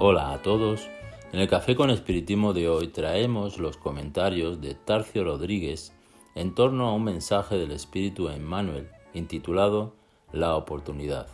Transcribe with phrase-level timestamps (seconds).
[0.00, 0.88] Hola a todos.
[1.32, 5.92] En el Café con Espiritismo de hoy traemos los comentarios de Tarcio Rodríguez
[6.36, 9.96] en torno a un mensaje del Espíritu Emmanuel intitulado
[10.30, 11.26] La oportunidad,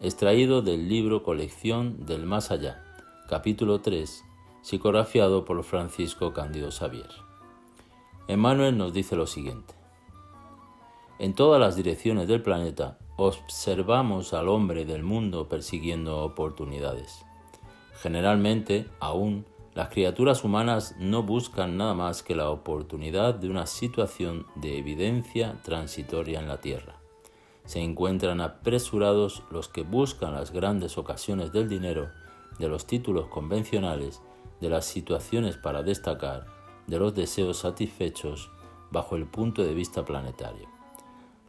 [0.00, 2.82] extraído del libro Colección del Más Allá,
[3.28, 4.24] capítulo 3,
[4.62, 7.10] psicografiado por Francisco Cándido Xavier.
[8.26, 9.74] Emmanuel nos dice lo siguiente.
[11.18, 17.27] En todas las direcciones del planeta observamos al hombre del mundo persiguiendo oportunidades.
[18.00, 19.44] Generalmente, aún,
[19.74, 25.60] las criaturas humanas no buscan nada más que la oportunidad de una situación de evidencia
[25.62, 27.00] transitoria en la Tierra.
[27.64, 32.08] Se encuentran apresurados los que buscan las grandes ocasiones del dinero,
[32.58, 34.22] de los títulos convencionales,
[34.60, 36.46] de las situaciones para destacar,
[36.86, 38.50] de los deseos satisfechos
[38.90, 40.68] bajo el punto de vista planetario.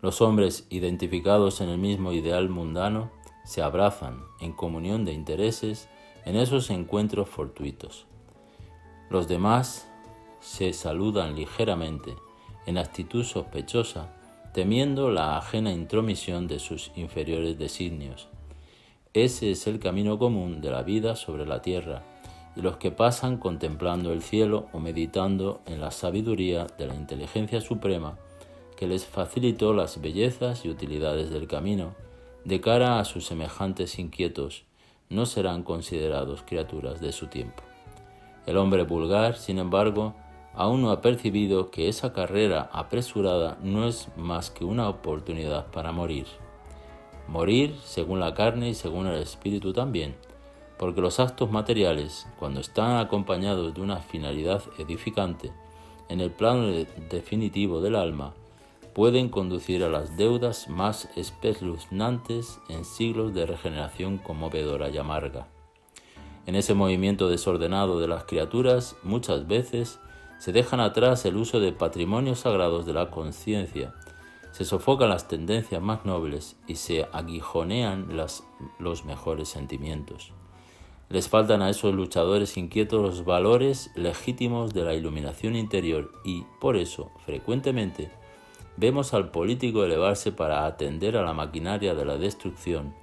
[0.02, 3.12] Los hombres identificados en el mismo ideal mundano
[3.46, 5.90] se abrazan en comunión de intereses
[6.30, 8.06] en esos encuentros fortuitos.
[9.10, 9.90] Los demás
[10.40, 12.16] se saludan ligeramente,
[12.68, 14.14] en actitud sospechosa,
[14.54, 18.28] temiendo la ajena intromisión de sus inferiores designios.
[19.16, 22.04] Ese es el camino común de la vida sobre la tierra,
[22.56, 27.60] y los que pasan contemplando el cielo o meditando en la sabiduría de la inteligencia
[27.60, 28.20] suprema
[28.78, 31.96] que les facilitó las bellezas y utilidades del camino,
[32.46, 34.69] de cara a sus semejantes inquietos,
[35.10, 37.64] no serán considerados criaturas de su tiempo.
[38.46, 40.16] El hombre vulgar, sin embargo,
[40.54, 45.92] aún no ha percibido que esa carrera apresurada no es más que una oportunidad para
[45.92, 46.28] morir.
[47.28, 50.16] Morir según la carne y según el espíritu también,
[50.78, 55.52] porque los actos materiales, cuando están acompañados de una finalidad edificante,
[56.08, 56.72] en el plano
[57.10, 58.34] definitivo del alma,
[59.00, 65.48] pueden conducir a las deudas más espeluznantes en siglos de regeneración conmovedora y amarga.
[66.46, 70.02] En ese movimiento desordenado de las criaturas muchas veces
[70.38, 73.96] se dejan atrás el uso de patrimonios sagrados de la conciencia,
[74.52, 78.18] se sofocan las tendencias más nobles y se aguijonean
[78.80, 80.34] los mejores sentimientos.
[81.08, 86.76] Les faltan a esos luchadores inquietos los valores legítimos de la iluminación interior y, por
[86.76, 88.19] eso, frecuentemente,
[88.80, 92.96] vemos al político elevarse para atender a la maquinaria de la destrucción,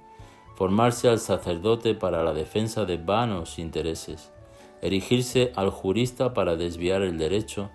[0.55, 4.31] formarse al sacerdote para la defensa de vanos intereses,
[4.81, 7.69] erigirse al jurista para desviar el derecho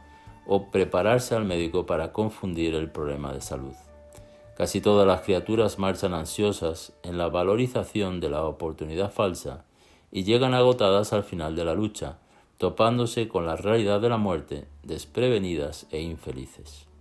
[0.48, 3.74] o prepararse al médico para confundir el problema de salud.
[4.56, 9.64] Casi todas las criaturas marchan ansiosas en la valorización de la oportunidad falsa
[10.10, 12.18] y llegan agotadas al final de la lucha,
[12.58, 16.91] topándose con la realidad de la muerte, desprevenidas e infelices.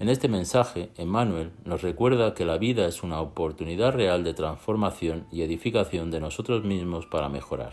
[0.00, 5.26] En este mensaje, Emmanuel nos recuerda que la vida es una oportunidad real de transformación
[5.32, 7.72] y edificación de nosotros mismos para mejorar.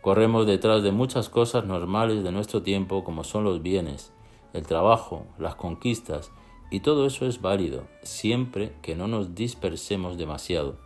[0.00, 4.10] Corremos detrás de muchas cosas normales de nuestro tiempo como son los bienes,
[4.54, 6.32] el trabajo, las conquistas,
[6.70, 10.78] y todo eso es válido, siempre que no nos dispersemos demasiado,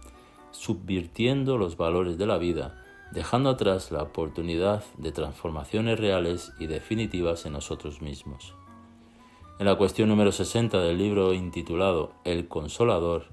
[0.50, 2.82] subvirtiendo los valores de la vida,
[3.12, 8.56] dejando atrás la oportunidad de transformaciones reales y definitivas en nosotros mismos.
[9.58, 13.28] En la cuestión número 60 del libro intitulado El Consolador,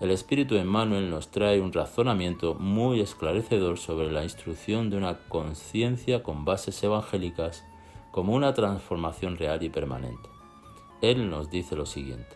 [0.00, 6.22] el Espíritu Emmanuel nos trae un razonamiento muy esclarecedor sobre la instrucción de una conciencia
[6.22, 7.66] con bases evangélicas
[8.12, 10.30] como una transformación real y permanente.
[11.02, 12.34] Él nos dice lo siguiente.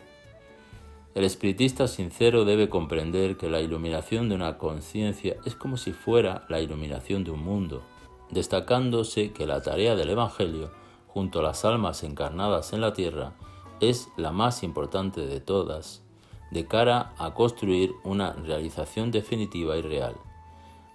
[1.15, 6.45] El espiritista sincero debe comprender que la iluminación de una conciencia es como si fuera
[6.51, 7.83] la iluminación de un mundo,
[8.31, 10.82] destacándose que la tarea del Evangelio
[11.13, 13.35] junto a las almas encarnadas en la tierra,
[13.81, 16.03] es la más importante de todas,
[16.51, 20.15] de cara a construir una realización definitiva y real.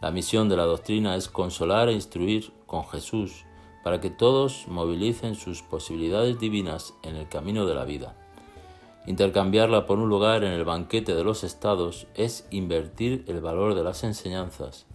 [0.02, 3.46] La misión de la doctrina es consolar e instruir con Jesús
[3.84, 8.16] para que todos movilicen sus posibilidades divinas en el camino de la vida.
[9.06, 13.84] Intercambiarla por un lugar en el banquete de los estados es invertir el valor de
[13.84, 14.86] las enseñanzas,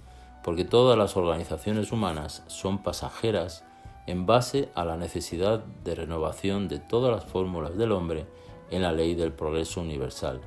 [0.43, 3.65] porque todas las organizaciones humanas son pasajeras
[4.07, 8.27] en base a la necesidad de renovación de todas las fórmulas del hombre
[8.71, 10.41] en la ley del progreso universal,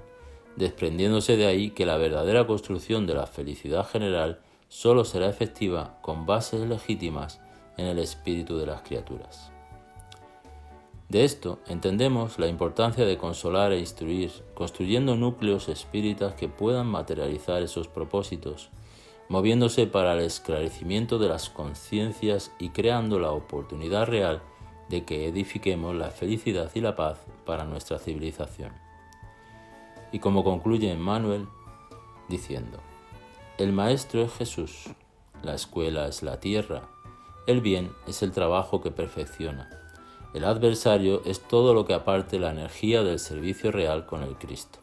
[0.56, 6.26] desprendiéndose de ahí que la verdadera construcción de la felicidad general sólo será efectiva con
[6.26, 7.40] bases legítimas
[7.78, 9.52] en el espíritu de las criaturas.
[11.10, 17.62] De esto entendemos la importancia de consolar e instruir, construyendo núcleos espíritas que puedan materializar
[17.62, 18.70] esos propósitos,
[19.30, 24.42] moviéndose para el esclarecimiento de las conciencias y creando la oportunidad real
[24.90, 28.72] de que edifiquemos la felicidad y la paz para nuestra civilización.
[30.12, 31.48] Y como concluye Emmanuel
[32.30, 32.80] diciendo,
[33.58, 34.90] El maestro es Jesús,
[35.42, 36.84] la escuela es la tierra,
[37.48, 39.70] el bien es el trabajo que perfecciona,
[40.34, 44.80] el adversario es todo lo que aparte la energía del servicio real con el Cristo.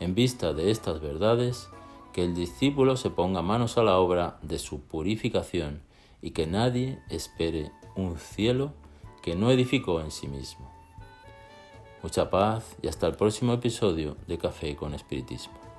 [0.00, 1.68] En vista de estas verdades,
[2.12, 5.82] que el discípulo se ponga manos a la obra de su purificación
[6.22, 8.72] y que nadie espere un cielo
[9.22, 10.70] que no edificó en sí mismo.
[12.02, 15.69] Mucha paz y hasta el próximo episodio de Café con Espiritismo.